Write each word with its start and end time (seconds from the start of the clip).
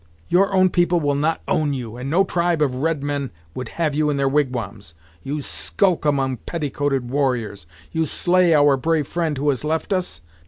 Your 0.29 0.51
own 0.51 0.71
people 0.71 0.99
will 0.99 1.13
not 1.13 1.43
own 1.47 1.73
you, 1.73 1.95
and 1.95 2.09
no 2.09 2.23
tribe 2.23 2.63
of 2.63 2.73
redmen 2.73 3.29
would 3.53 3.69
have 3.77 3.93
you 3.93 4.09
in 4.09 4.17
their 4.17 4.27
wigwams; 4.27 4.95
you 5.21 5.43
skulk 5.43 6.05
among 6.05 6.37
petticoated 6.37 7.11
warriors. 7.11 7.67
You 7.91 8.07
slay 8.07 8.51
our 8.55 8.77
brave 8.77 9.05
friend 9.05 9.37
who 9.37 9.49
has 9.49 9.63
left 9.63 9.93
us? 9.93 10.21